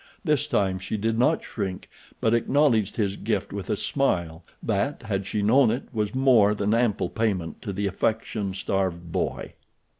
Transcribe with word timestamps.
This 0.23 0.47
time 0.47 0.79
she 0.79 0.97
did 0.97 1.19
not 1.19 1.43
shrink, 1.43 1.87
but 2.19 2.33
acknowledged 2.33 2.95
his 2.95 3.17
gift 3.17 3.53
with 3.53 3.69
a 3.69 3.77
smile 3.77 4.43
that, 4.63 5.03
had 5.03 5.27
she 5.27 5.43
known 5.43 5.69
it, 5.69 5.89
was 5.93 6.15
more 6.15 6.55
than 6.55 6.73
ample 6.73 7.07
payment 7.07 7.61
to 7.61 7.71
the 7.71 7.85
affection 7.85 8.55
starved 8.55 9.11
boy. 9.11 9.53